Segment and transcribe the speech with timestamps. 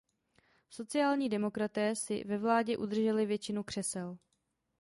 [0.69, 4.17] Sociální demokraté si ve vládě udrželi většinu křesel.